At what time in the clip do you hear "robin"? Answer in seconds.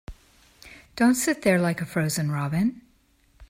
2.31-2.81